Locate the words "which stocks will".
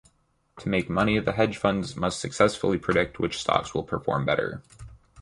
3.19-3.83